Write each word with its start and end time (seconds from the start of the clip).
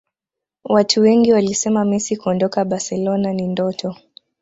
Watu 0.63 1.01
wengi 1.01 1.33
walisema 1.33 1.85
Messi 1.85 2.17
kuondoka 2.17 2.65
Barcelona 2.65 3.33
ni 3.33 3.47
ndoto 3.47 3.95